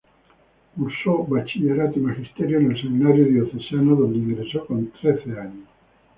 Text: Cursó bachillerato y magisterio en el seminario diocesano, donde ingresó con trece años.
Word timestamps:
Cursó 0.75 1.25
bachillerato 1.27 1.99
y 1.99 2.01
magisterio 2.01 2.57
en 2.57 2.71
el 2.71 2.81
seminario 2.81 3.23
diocesano, 3.23 3.95
donde 3.95 4.17
ingresó 4.17 4.65
con 4.65 4.89
trece 4.99 5.31
años. 5.39 5.67